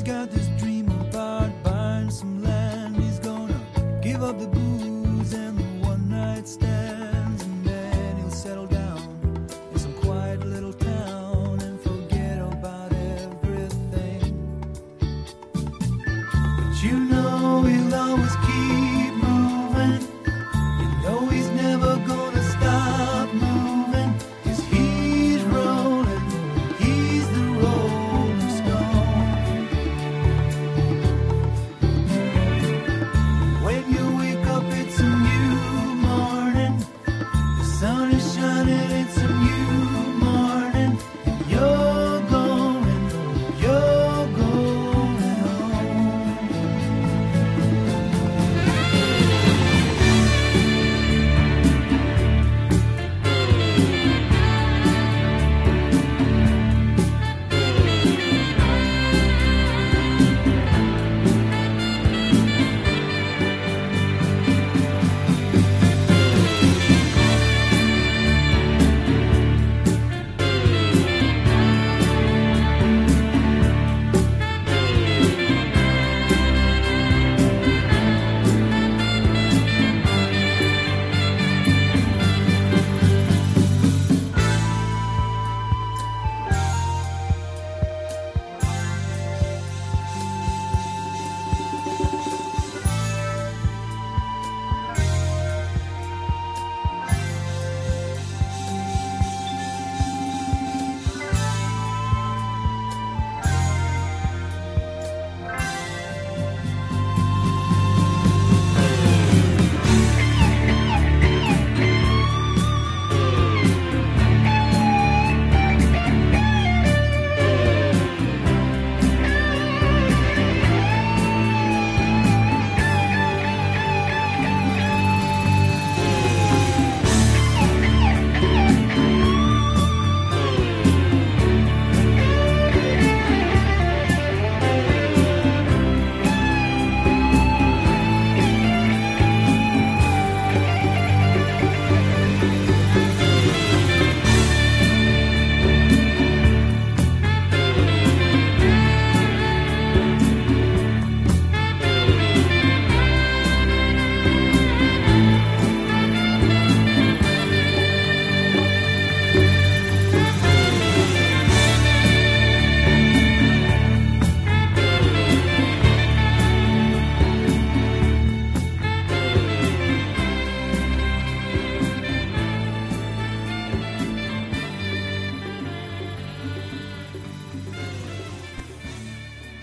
[0.00, 0.49] He's got this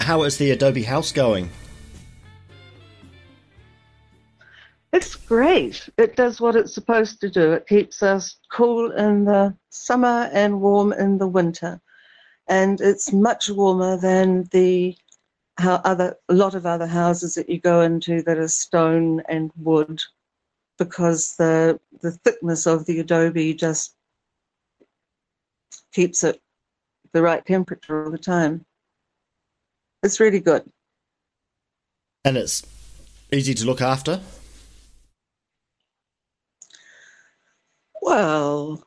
[0.08, 1.50] how is the Adobe house going?
[4.94, 5.90] It's great.
[5.98, 7.52] It does what it's supposed to do.
[7.52, 11.82] It keeps us cool in the summer and warm in the winter.
[12.48, 14.96] And it's much warmer than the
[15.58, 19.52] how other a lot of other houses that you go into that are stone and
[19.58, 20.02] wood
[20.78, 23.94] because the the thickness of the adobe just
[25.92, 26.42] keeps it
[27.12, 28.66] the right temperature all the time.
[30.04, 30.64] It's really good.
[32.24, 32.66] And it's
[33.32, 34.22] easy to look after?
[38.02, 38.84] Well,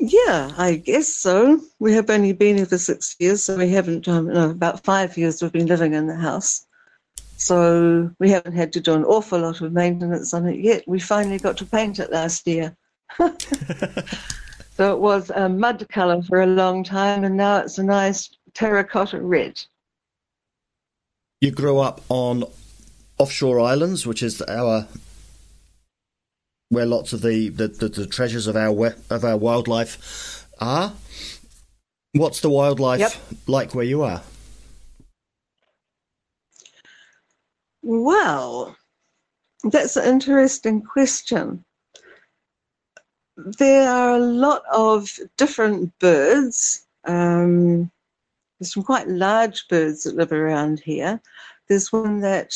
[0.00, 1.60] yeah, I guess so.
[1.78, 5.16] We have only been here for six years, so we haven't, um, no, about five
[5.16, 6.66] years we've been living in the house.
[7.36, 10.84] So we haven't had to do an awful lot of maintenance on it yet.
[10.86, 12.76] We finally got to paint it last year.
[13.18, 18.30] so it was a mud colour for a long time, and now it's a nice
[18.54, 19.60] terracotta red.
[21.40, 22.44] You grew up on
[23.18, 24.88] offshore islands, which is our
[26.70, 30.92] where lots of the, the, the, the treasures of our of our wildlife are.
[32.12, 33.12] What's the wildlife yep.
[33.46, 34.22] like where you are?
[37.82, 38.76] Well,
[39.62, 41.64] that's an interesting question.
[43.36, 46.86] There are a lot of different birds.
[47.04, 47.90] Um,
[48.58, 51.20] there's some quite large birds that live around here.
[51.68, 52.54] There's one that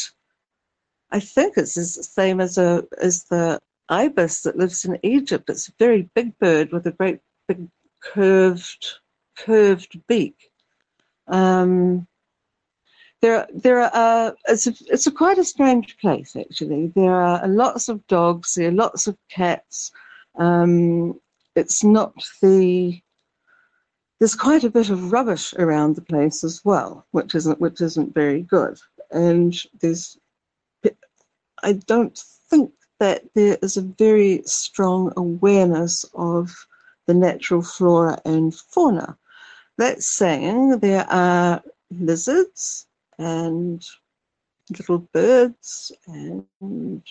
[1.10, 5.50] I think is the same as a as the ibis that lives in Egypt.
[5.50, 7.68] It's a very big bird with a great big
[8.00, 8.86] curved
[9.36, 10.50] curved beak.
[11.28, 12.06] Um,
[13.20, 14.34] there, there are.
[14.48, 16.88] It's a, it's a quite a strange place actually.
[16.94, 18.54] There are lots of dogs.
[18.54, 19.92] There are lots of cats.
[20.38, 21.20] Um,
[21.54, 23.00] it's not the.
[24.22, 28.14] There's quite a bit of rubbish around the place as well, which isn't which isn't
[28.14, 28.78] very good.
[29.10, 30.16] And there's.
[31.64, 32.16] I don't
[32.48, 36.52] think that there is a very strong awareness of
[37.08, 39.18] the natural flora and fauna.
[39.76, 41.60] That's saying there are
[41.90, 42.86] lizards,
[43.18, 43.84] and
[44.70, 47.02] little birds and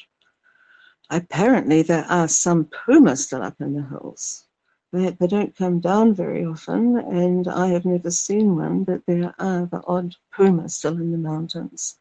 [1.10, 4.46] apparently there are some pumas still up in the hills.
[4.92, 9.34] They, they don't come down very often, and I have never seen one, but there
[9.40, 11.98] are the odd puma still in the mountains.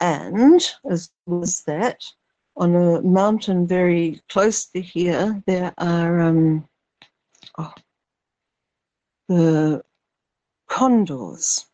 [0.00, 2.04] And as well as that,
[2.56, 6.68] on a mountain very close to here, there are um,
[7.58, 7.72] oh,
[9.28, 9.84] the
[10.68, 11.66] condors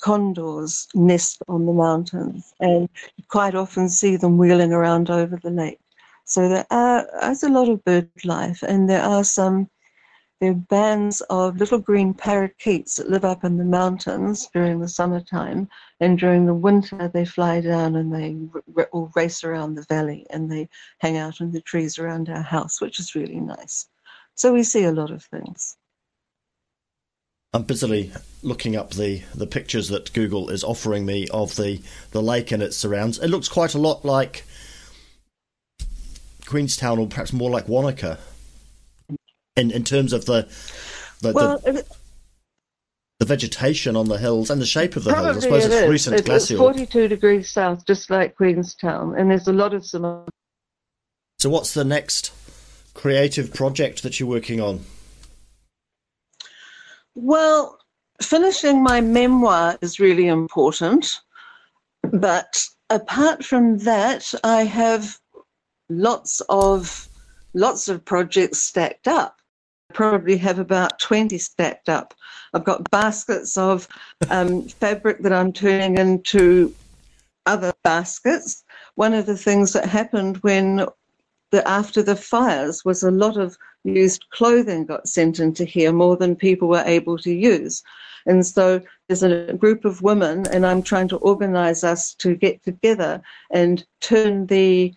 [0.00, 5.50] condors nest on the mountains, and you quite often see them wheeling around over the
[5.50, 5.80] lake.
[6.28, 9.70] So there are there's a lot of bird life, and there are some
[10.40, 14.88] there are bands of little green parakeets that live up in the mountains during the
[14.88, 15.68] summertime,
[16.00, 18.36] and during the winter they fly down and they
[18.76, 20.68] r- race around the valley and they
[20.98, 23.86] hang out in the trees around our house, which is really nice.
[24.34, 25.78] So we see a lot of things.
[27.54, 28.12] I'm busily
[28.42, 32.62] looking up the, the pictures that Google is offering me of the, the lake and
[32.62, 33.18] its surrounds.
[33.18, 34.44] It looks quite a lot like
[36.48, 38.18] Queenstown, or perhaps more like Wanaka,
[39.56, 40.48] in in terms of the
[41.20, 41.84] the, well, the,
[43.18, 45.36] the, vegetation on the hills and the shape of the hills.
[45.36, 45.90] I suppose it's is.
[45.90, 46.54] recent it, glacial.
[46.54, 50.24] It's 42 degrees south, just like Queenstown, and there's a lot of similar.
[51.38, 52.32] So, what's the next
[52.94, 54.80] creative project that you're working on?
[57.14, 57.78] Well,
[58.22, 61.20] finishing my memoir is really important.
[62.12, 65.18] But apart from that, I have
[65.88, 67.08] lots of
[67.54, 69.40] lots of projects stacked up.
[69.90, 72.14] I probably have about 20 stacked up.
[72.52, 73.88] I've got baskets of
[74.30, 76.74] um, fabric that I'm turning into
[77.46, 78.64] other baskets.
[78.96, 80.86] One of the things that happened when
[81.50, 86.16] the, after the fires was a lot of used clothing got sent into here more
[86.16, 87.82] than people were able to use.
[88.26, 92.62] And so there's a group of women, and I'm trying to organize us to get
[92.62, 94.94] together and turn the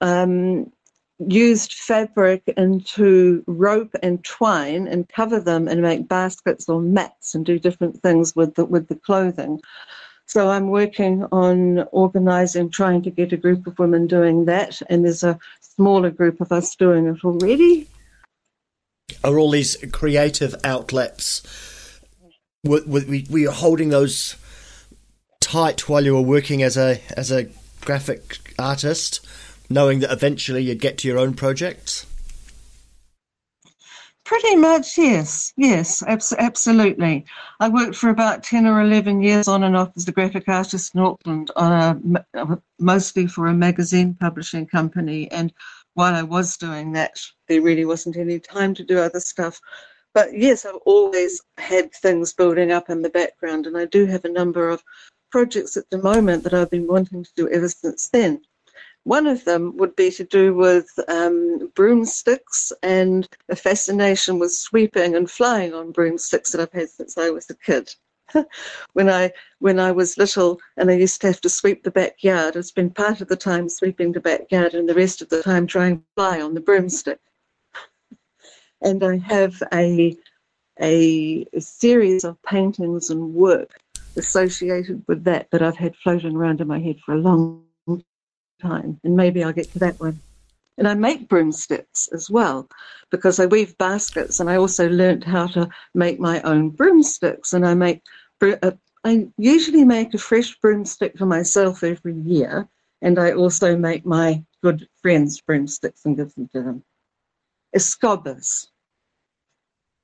[0.00, 0.70] um,
[1.18, 7.46] used fabric into rope and twine and cover them and make baskets or mats and
[7.46, 9.60] do different things with the, with the clothing.
[10.26, 15.04] So I'm working on organizing, trying to get a group of women doing that, and
[15.04, 17.88] there's a smaller group of us doing it already.
[19.22, 22.00] Are all these creative outlets?
[22.64, 24.34] Were, were, were you holding those
[25.40, 27.48] tight while you were working as a as a
[27.82, 29.24] graphic artist,
[29.68, 32.06] knowing that eventually you'd get to your own projects?
[34.24, 37.24] Pretty much, yes, yes, abs- absolutely.
[37.60, 40.96] I worked for about ten or eleven years on and off as a graphic artist
[40.96, 45.30] in Auckland, on a, mostly for a magazine publishing company.
[45.30, 45.52] And
[45.94, 49.60] while I was doing that, there really wasn't any time to do other stuff.
[50.12, 54.24] But yes, I've always had things building up in the background, and I do have
[54.24, 54.82] a number of
[55.30, 58.42] projects at the moment that I've been wanting to do ever since then.
[59.06, 65.14] One of them would be to do with um, broomsticks and a fascination with sweeping
[65.14, 67.94] and flying on broomsticks that I've had since I was a kid.
[68.94, 69.30] when I
[69.60, 72.96] when I was little and I used to have to sweep the backyard, I spent
[72.96, 76.04] part of the time sweeping the backyard and the rest of the time trying to
[76.16, 77.20] fly on the broomstick.
[78.82, 80.16] and I have a,
[80.80, 83.78] a, a series of paintings and work
[84.16, 87.65] associated with that that I've had floating around in my head for a long
[88.60, 90.20] time, and maybe I'll get to that one.
[90.78, 92.68] And I make broomsticks as well
[93.10, 97.52] because I weave baskets, and I also learnt how to make my own broomsticks.
[97.52, 98.02] And I make,
[98.42, 98.72] uh,
[99.04, 102.68] I usually make a fresh broomstick for myself every year,
[103.00, 106.84] and I also make my good friends broomsticks and give them to them.
[107.74, 108.68] Escobas,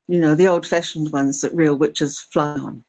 [0.09, 2.84] you know, the old-fashioned ones that real witches fly on.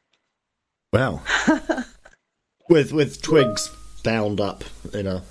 [0.92, 1.22] Wow.
[2.68, 3.70] with with twigs
[4.04, 5.22] bound up in a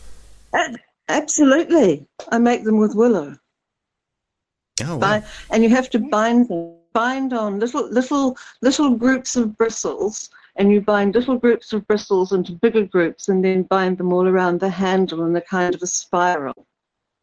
[1.09, 2.07] Absolutely.
[2.29, 3.37] I make them with willow.
[4.83, 5.23] Oh, wow.
[5.51, 10.71] and you have to bind them, bind on little, little, little groups of bristles, and
[10.71, 14.59] you bind little groups of bristles into bigger groups, and then bind them all around
[14.59, 16.67] the handle in a kind of a spiral,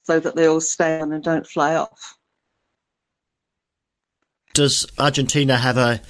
[0.05, 2.17] so that they all stay on and don't fly off.
[4.55, 6.01] Does Argentina have a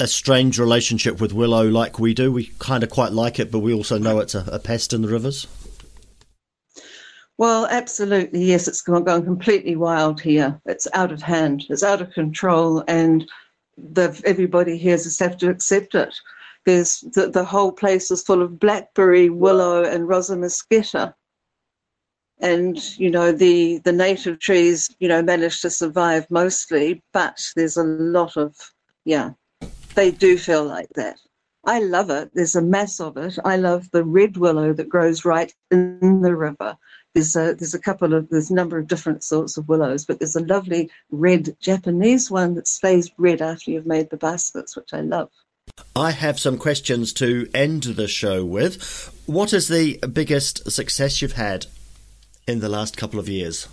[0.00, 2.32] a strange relationship with willow like we do?
[2.32, 5.02] We kind of quite like it, but we also know it's a, a pest in
[5.02, 5.46] the rivers.
[7.36, 8.68] Well, absolutely, yes.
[8.68, 10.60] It's gone, completely wild here.
[10.66, 11.64] It's out of hand.
[11.68, 13.28] It's out of control, and
[13.76, 16.14] the, everybody here just have to accept it.
[16.64, 21.14] There's the, the whole place is full of blackberry, willow, and rosa mosqueta,
[22.38, 27.76] and you know the the native trees, you know, manage to survive mostly, but there's
[27.76, 28.54] a lot of
[29.04, 29.30] yeah,
[29.94, 31.18] they do feel like that.
[31.66, 32.30] I love it.
[32.34, 33.38] There's a mass of it.
[33.44, 36.76] I love the red willow that grows right in the river.
[37.14, 40.18] There's a, there's a couple of, there's a number of different sorts of willows, but
[40.18, 44.92] there's a lovely red Japanese one that stays red after you've made the baskets, which
[44.92, 45.30] I love.
[45.96, 49.12] I have some questions to end the show with.
[49.26, 51.66] What is the biggest success you've had
[52.46, 53.68] in the last couple of years?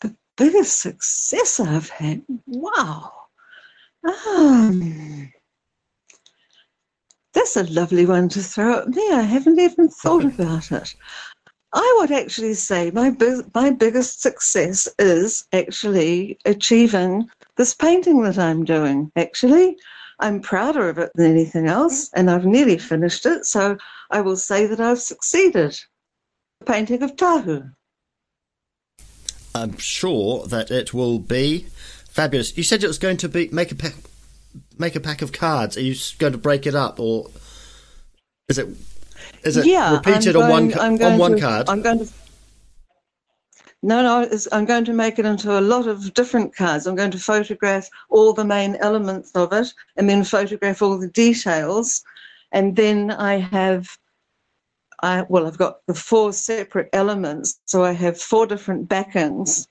[0.00, 2.22] The biggest success I've had?
[2.46, 3.12] Wow.
[4.04, 5.32] Um,
[7.34, 9.12] that's a lovely one to throw at me.
[9.12, 10.94] I haven't even thought about it.
[11.72, 13.14] I would actually say my
[13.52, 19.10] my biggest success is actually achieving this painting that I'm doing.
[19.16, 19.76] Actually,
[20.20, 22.20] I'm prouder of it than anything else, mm-hmm.
[22.20, 23.44] and I've nearly finished it.
[23.44, 23.76] So
[24.10, 25.78] I will say that I've succeeded.
[26.60, 27.72] The painting of Tahu.
[29.56, 31.66] I'm sure that it will be
[32.08, 32.56] fabulous.
[32.56, 33.94] You said it was going to be make a pack
[34.78, 35.76] make a pack of cards?
[35.76, 37.30] Are you going to break it up, or
[38.48, 38.68] is it
[39.42, 41.68] is it yeah, repeated on one on one to, card?
[41.68, 42.12] I'm going to.
[43.82, 46.86] No, no, I'm going to make it into a lot of different cards.
[46.86, 51.08] I'm going to photograph all the main elements of it and then photograph all the
[51.08, 52.02] details.
[52.50, 53.98] And then I have,
[55.02, 57.60] I, well, I've got the four separate elements.
[57.66, 59.68] So I have four different backings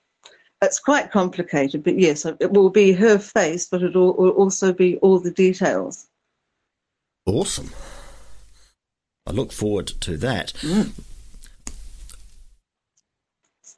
[0.64, 4.98] it's quite complicated, but yes, it will be her face, but it will, also be
[4.98, 6.08] all the details.
[7.26, 7.72] Awesome.
[9.26, 10.54] I look forward to that.
[10.62, 10.92] Mm.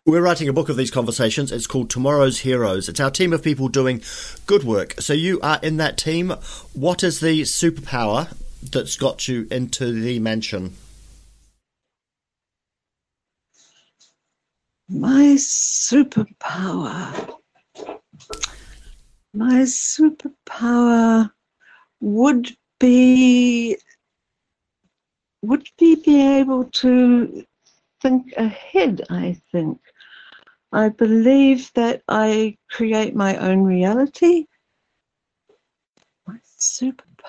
[0.06, 1.52] We're writing a book of these conversations.
[1.52, 2.88] It's called Tomorrow's Heroes.
[2.88, 4.04] It's our team of people doing
[4.46, 4.94] good work.
[5.02, 6.30] So you are in that team.
[6.74, 8.32] What is the superpower
[8.62, 10.76] that's got you into the mansion?
[14.88, 17.34] My superpower.
[19.34, 21.32] My superpower
[22.00, 23.78] would be
[25.42, 27.46] would be be able to
[28.02, 29.80] think ahead, I think.
[30.72, 34.46] I believe that I create my own reality.
[36.28, 37.26] My superpower.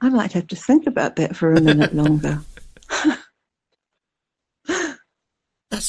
[0.00, 2.40] I might have to think about that for a minute longer.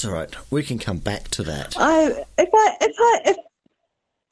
[0.02, 0.52] That's all right.
[0.52, 1.76] We can come back to that.
[1.78, 3.38] I if I if I if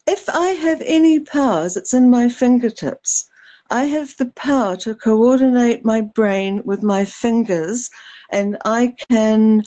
[0.07, 3.30] if I have any powers, it's in my fingertips.
[3.70, 7.91] I have the power to coordinate my brain with my fingers,
[8.32, 9.61] and I can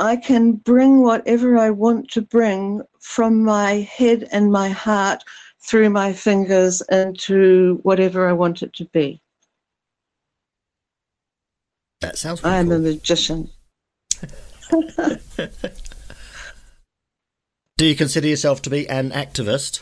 [0.00, 5.22] I can bring whatever I want to bring from my head and my heart
[5.60, 9.20] through my fingers into whatever I want it to be.
[12.00, 12.42] That sounds.
[12.42, 12.76] I am cool.
[12.76, 13.50] a magician.
[17.76, 19.80] Do you consider yourself to be an activist?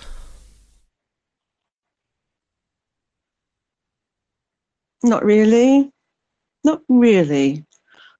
[5.02, 5.90] Not really.
[6.64, 7.64] Not really.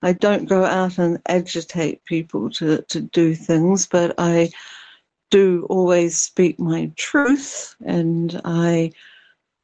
[0.02, 4.50] I don't go out and agitate people to, to do things, but I
[5.30, 8.92] do always speak my truth, and I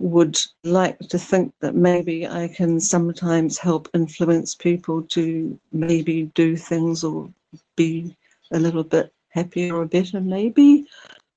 [0.03, 6.57] would like to think that maybe I can sometimes help influence people to maybe do
[6.57, 7.31] things or
[7.77, 8.17] be
[8.51, 10.89] a little bit happier or better, maybe,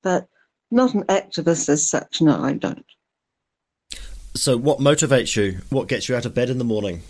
[0.02, 0.26] but
[0.72, 2.20] not an activist as such.
[2.20, 2.84] No, I don't.
[4.34, 5.60] So, what motivates you?
[5.70, 7.02] What gets you out of bed in the morning?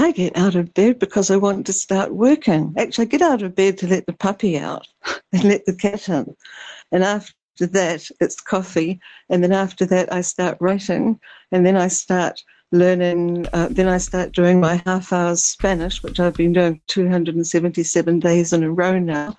[0.00, 2.72] I get out of bed because I want to start working.
[2.78, 4.88] Actually, I get out of bed to let the puppy out
[5.32, 6.34] and let the cat in.
[6.90, 8.98] And after that, it's coffee.
[9.28, 11.20] And then after that, I start writing.
[11.52, 12.42] And then I start
[12.72, 13.46] learning.
[13.52, 18.54] Uh, then I start doing my half hours Spanish, which I've been doing 277 days
[18.54, 19.36] in a row now.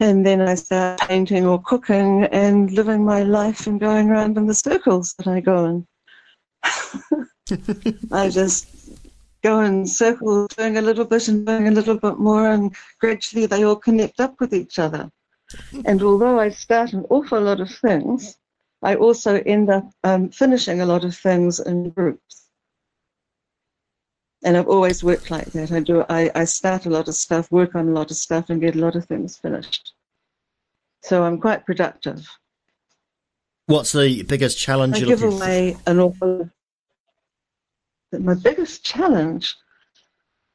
[0.00, 4.48] And then I start painting or cooking and living my life and going around in
[4.48, 5.86] the circles that I go in.
[8.10, 8.66] I just
[9.42, 13.46] go in circles, doing a little bit and doing a little bit more, and gradually
[13.46, 15.10] they all connect up with each other.
[15.84, 18.36] And although I start an awful lot of things,
[18.82, 22.46] I also end up um, finishing a lot of things in groups.
[24.42, 25.70] And I've always worked like that.
[25.70, 26.04] I do.
[26.08, 28.74] I, I start a lot of stuff, work on a lot of stuff, and get
[28.74, 29.92] a lot of things finished.
[31.02, 32.26] So I'm quite productive.
[33.66, 36.50] What's the biggest challenge I give away an awful.
[38.10, 39.56] But my biggest challenge,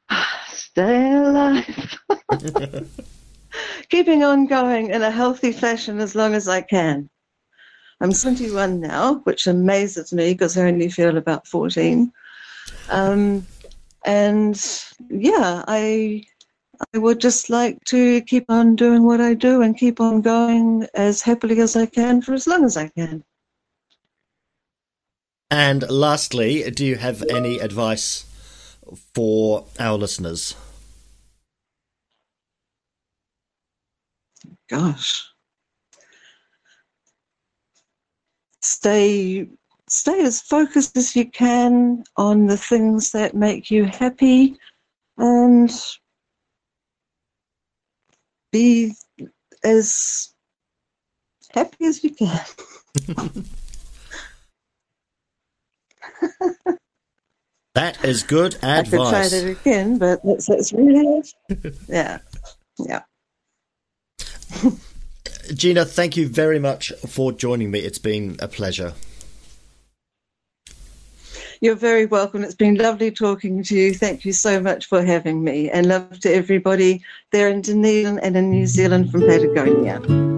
[0.47, 1.99] stay alive.
[3.89, 7.10] Keeping on going in a healthy fashion as long as I can.
[8.01, 12.12] I'm 21 now, which amazes me because I only feel about 14.
[12.89, 13.45] Um,
[14.06, 14.62] and
[15.10, 16.26] yeah, I
[16.93, 20.88] I would just like to keep on doing what I do and keep on going
[20.93, 23.24] as happily as I can for as long as I can.
[25.52, 28.26] And lastly, do you have any advice
[29.14, 30.56] for our listeners?
[34.70, 35.24] Gosh.
[38.62, 39.48] Stay
[39.88, 44.58] stay as focused as you can on the things that make you happy
[45.18, 45.72] and
[48.52, 48.93] be
[49.64, 50.34] as
[51.54, 52.46] happy as you can.
[57.76, 58.70] That is good advice.
[58.70, 61.76] I could try that again, but that's, that's really it.
[61.89, 62.20] Yeah.
[62.80, 63.01] Yeah.
[65.53, 67.80] Gina, thank you very much for joining me.
[67.80, 68.93] It's been a pleasure.
[71.59, 72.45] You're very welcome.
[72.45, 73.93] It's been lovely talking to you.
[73.93, 75.70] Thank you so much for having me.
[75.70, 80.34] And love to everybody there in Dunedin and in New Zealand from Patagonia.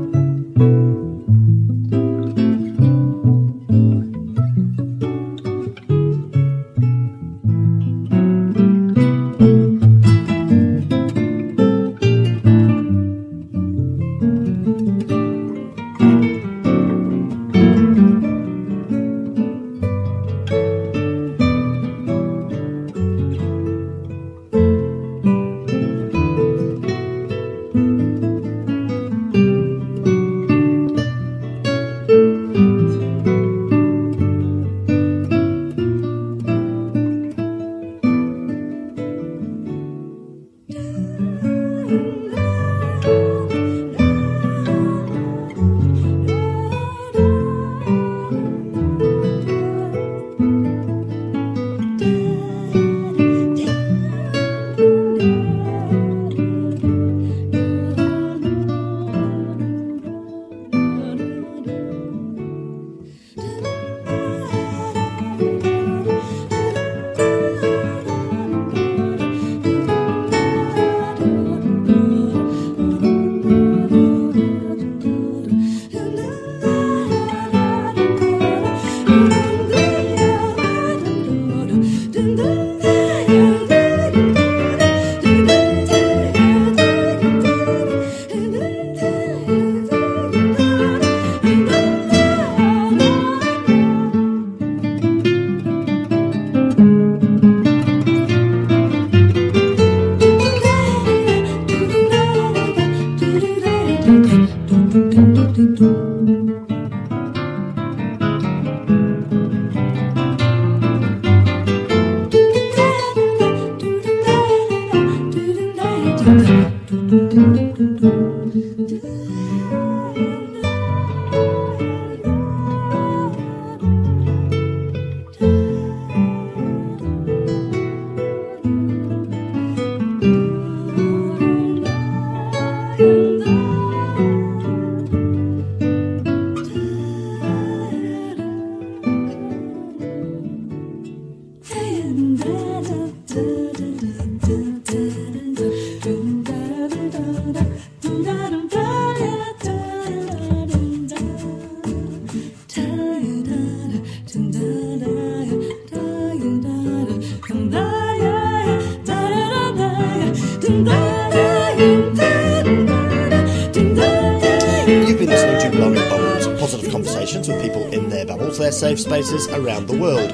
[168.78, 170.30] Safe spaces around the world.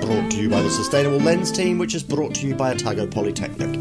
[0.00, 3.06] Brought to you by the Sustainable Lens team, which is brought to you by Otago
[3.06, 3.78] Polytechnic.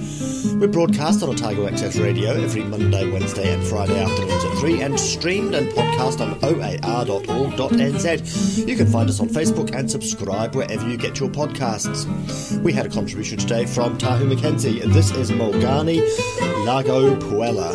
[0.62, 5.00] We broadcast on Otago Access Radio every Monday, Wednesday, and Friday afternoons at 3 and
[5.00, 7.88] streamed and podcast on oar.org.nz.
[8.68, 12.06] You can find us on Facebook and subscribe wherever you get your podcasts.
[12.62, 14.82] We had a contribution today from Tahu Mackenzie.
[14.82, 16.04] This is Mulgani
[16.64, 17.74] Lago Puelo.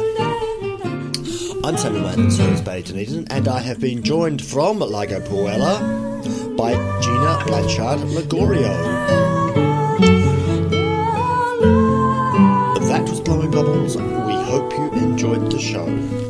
[1.64, 5.99] I'm Samuel Mann, Surrey's Bay Dunedin, and I have been joined from Lago Puelo
[6.60, 8.68] by Gina Blanchard Lagorio.
[12.86, 13.96] That was Blowing Bubbles.
[13.96, 16.29] We hope you enjoyed the show.